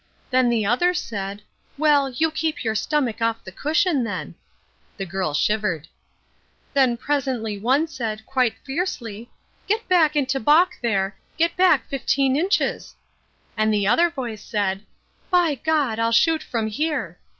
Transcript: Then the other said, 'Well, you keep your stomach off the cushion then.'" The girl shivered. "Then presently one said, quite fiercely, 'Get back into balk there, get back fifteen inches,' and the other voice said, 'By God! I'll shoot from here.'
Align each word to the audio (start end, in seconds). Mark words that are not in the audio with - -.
Then 0.31 0.49
the 0.49 0.65
other 0.65 0.95
said, 0.95 1.43
'Well, 1.77 2.09
you 2.09 2.31
keep 2.31 2.63
your 2.63 2.73
stomach 2.73 3.21
off 3.21 3.43
the 3.43 3.51
cushion 3.51 4.03
then.'" 4.03 4.33
The 4.97 5.05
girl 5.05 5.35
shivered. 5.35 5.87
"Then 6.73 6.97
presently 6.97 7.59
one 7.59 7.85
said, 7.87 8.25
quite 8.25 8.55
fiercely, 8.65 9.29
'Get 9.67 9.87
back 9.87 10.15
into 10.15 10.39
balk 10.39 10.71
there, 10.81 11.17
get 11.37 11.55
back 11.55 11.87
fifteen 11.87 12.35
inches,' 12.35 12.95
and 13.55 13.71
the 13.71 13.85
other 13.85 14.09
voice 14.09 14.43
said, 14.43 14.87
'By 15.29 15.53
God! 15.53 15.99
I'll 15.99 16.11
shoot 16.11 16.41
from 16.41 16.65
here.' 16.65 17.19